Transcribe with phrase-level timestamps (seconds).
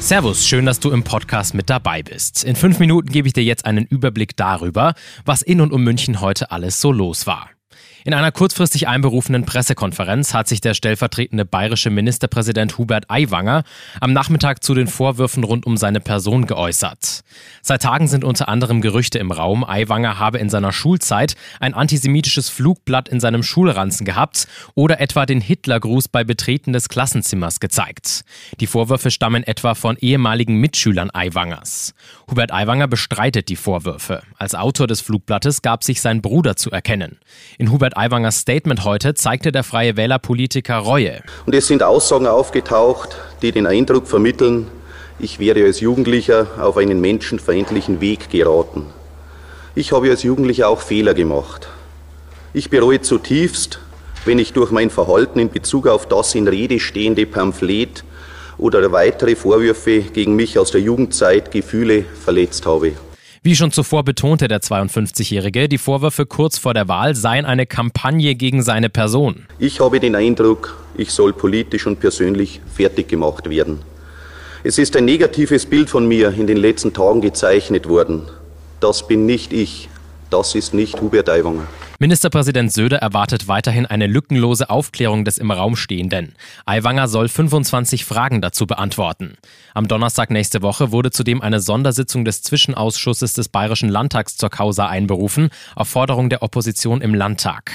[0.00, 2.44] Servus, schön, dass du im Podcast mit dabei bist.
[2.44, 6.20] In fünf Minuten gebe ich dir jetzt einen Überblick darüber, was in und um München
[6.20, 7.50] heute alles so los war.
[8.04, 13.64] In einer kurzfristig einberufenen Pressekonferenz hat sich der stellvertretende bayerische Ministerpräsident Hubert Aiwanger
[14.00, 17.24] am Nachmittag zu den Vorwürfen rund um seine Person geäußert.
[17.60, 22.48] Seit Tagen sind unter anderem Gerüchte im Raum, Aiwanger habe in seiner Schulzeit ein antisemitisches
[22.48, 28.24] Flugblatt in seinem Schulranzen gehabt oder etwa den Hitlergruß bei Betreten des Klassenzimmers gezeigt.
[28.60, 31.94] Die Vorwürfe stammen etwa von ehemaligen Mitschülern Aiwangers.
[32.30, 34.22] Hubert Aiwanger bestreitet die Vorwürfe.
[34.36, 37.18] Als Autor des Flugblattes gab sich sein Bruder zu erkennen.
[37.58, 41.22] In Hubert Aiwangers Statement heute zeigte der Freie Wähler-Politiker Reue.
[41.46, 44.68] Und es sind Aussagen aufgetaucht, die den Eindruck vermitteln,
[45.20, 48.86] ich wäre als Jugendlicher auf einen menschenfeindlichen Weg geraten.
[49.74, 51.68] Ich habe als Jugendlicher auch Fehler gemacht.
[52.54, 53.80] Ich bereue zutiefst,
[54.24, 58.04] wenn ich durch mein Verhalten in Bezug auf das in Rede stehende Pamphlet
[58.58, 62.92] oder weitere Vorwürfe gegen mich aus der Jugendzeit Gefühle verletzt habe.
[63.48, 68.34] Wie schon zuvor betonte der 52-Jährige, die Vorwürfe kurz vor der Wahl seien eine Kampagne
[68.34, 69.46] gegen seine Person.
[69.58, 73.78] Ich habe den Eindruck, ich soll politisch und persönlich fertig gemacht werden.
[74.64, 78.28] Es ist ein negatives Bild von mir in den letzten Tagen gezeichnet worden.
[78.80, 79.88] Das bin nicht ich.
[80.28, 81.66] Das ist nicht Hubert Aiwanger.
[82.00, 86.36] Ministerpräsident Söder erwartet weiterhin eine lückenlose Aufklärung des im Raum Stehenden.
[86.64, 89.36] Aiwanger soll 25 Fragen dazu beantworten.
[89.74, 94.86] Am Donnerstag nächste Woche wurde zudem eine Sondersitzung des Zwischenausschusses des Bayerischen Landtags zur Causa
[94.86, 97.72] einberufen, auf Forderung der Opposition im Landtag.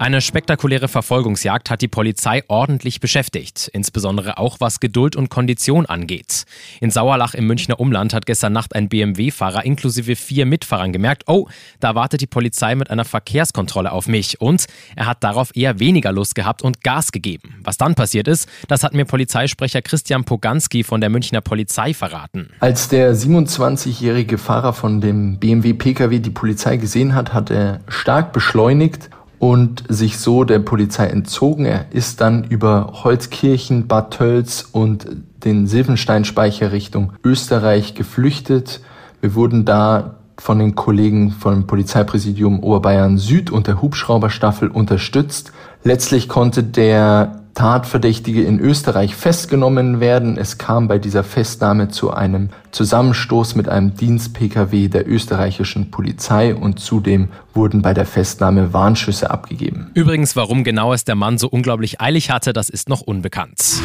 [0.00, 6.44] Eine spektakuläre Verfolgungsjagd hat die Polizei ordentlich beschäftigt, insbesondere auch was Geduld und Kondition angeht.
[6.80, 11.48] In Sauerlach im Münchner Umland hat gestern Nacht ein BMW-Fahrer inklusive vier Mitfahrern gemerkt, oh,
[11.80, 14.64] da wartet die Polizei mit einer Verkehrskontrolle auf mich und
[14.96, 17.56] er hat darauf eher weniger Lust gehabt und Gas gegeben.
[17.62, 22.48] Was dann passiert ist, das hat mir Polizeisprecher Christian Poganski von der Münchner Polizei verraten.
[22.60, 29.10] Als der 27-jährige Fahrer von dem BMW-Pkw die Polizei gesehen hat, hat er stark beschleunigt
[29.40, 31.64] und sich so der Polizei entzogen.
[31.64, 35.06] Er ist dann über Holzkirchen, Bad Tölz und
[35.44, 38.82] den Silvensteinspeicher Richtung Österreich geflüchtet.
[39.22, 45.52] Wir wurden da von den Kollegen vom Polizeipräsidium Oberbayern Süd und der Hubschrauberstaffel unterstützt.
[45.84, 50.36] Letztlich konnte der Tatverdächtige in Österreich festgenommen werden.
[50.36, 56.80] Es kam bei dieser Festnahme zu einem Zusammenstoß mit einem Dienst-Pkw der österreichischen Polizei und
[56.80, 59.90] zudem wurden bei der Festnahme Warnschüsse abgegeben.
[59.94, 63.80] Übrigens, warum genau es der Mann so unglaublich eilig hatte, das ist noch unbekannt.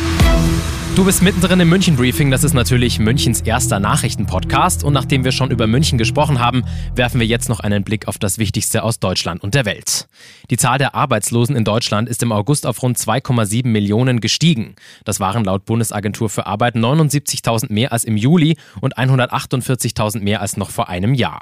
[0.95, 2.31] Du bist mittendrin im München Briefing.
[2.31, 4.81] Das ist natürlich Münchens erster Nachrichtenpodcast.
[4.81, 6.63] Und nachdem wir schon über München gesprochen haben,
[6.95, 10.07] werfen wir jetzt noch einen Blick auf das Wichtigste aus Deutschland und der Welt.
[10.49, 14.75] Die Zahl der Arbeitslosen in Deutschland ist im August auf rund 2,7 Millionen gestiegen.
[15.03, 20.55] Das waren laut Bundesagentur für Arbeit 79.000 mehr als im Juli und 148.000 mehr als
[20.55, 21.41] noch vor einem Jahr.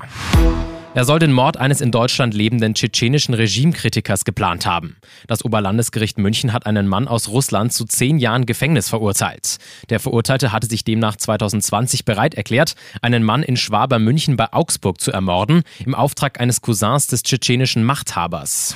[0.95, 4.97] Er soll den Mord eines in Deutschland lebenden tschetschenischen Regimekritikers geplant haben.
[5.25, 9.57] Das Oberlandesgericht München hat einen Mann aus Russland zu zehn Jahren Gefängnis verurteilt.
[9.89, 15.01] Der Verurteilte hatte sich demnach 2020 bereit erklärt, einen Mann in Schwaber München bei Augsburg
[15.01, 18.75] zu ermorden, im Auftrag eines Cousins des tschetschenischen Machthabers.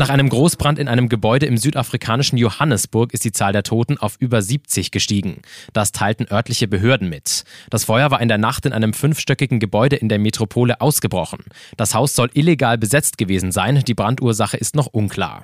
[0.00, 4.16] Nach einem Großbrand in einem Gebäude im südafrikanischen Johannesburg ist die Zahl der Toten auf
[4.18, 5.42] über 70 gestiegen.
[5.74, 7.44] Das teilten örtliche Behörden mit.
[7.68, 11.44] Das Feuer war in der Nacht in einem fünfstöckigen Gebäude in der Metropole ausgebrochen.
[11.76, 13.84] Das Haus soll illegal besetzt gewesen sein.
[13.86, 15.42] Die Brandursache ist noch unklar.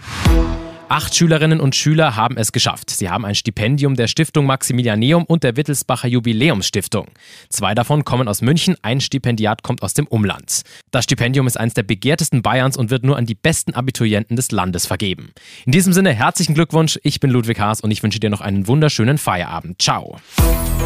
[0.88, 2.90] Acht Schülerinnen und Schüler haben es geschafft.
[2.90, 7.08] Sie haben ein Stipendium der Stiftung Maximilianeum und der Wittelsbacher Jubiläumsstiftung.
[7.48, 10.62] Zwei davon kommen aus München, ein Stipendiat kommt aus dem Umland.
[10.92, 14.52] Das Stipendium ist eines der begehrtesten Bayerns und wird nur an die besten Abiturienten des
[14.52, 15.32] Landes vergeben.
[15.64, 17.00] In diesem Sinne herzlichen Glückwunsch.
[17.02, 19.82] Ich bin Ludwig Haas und ich wünsche dir noch einen wunderschönen Feierabend.
[19.82, 20.18] Ciao.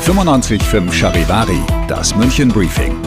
[0.06, 2.96] 95.5 Charivari, das München Briefing,